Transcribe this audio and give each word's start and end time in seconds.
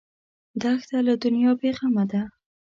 دښته 0.61 0.97
له 1.07 1.13
دنیا 1.23 1.51
بېغمه 1.59 2.03
ده. 2.11 2.21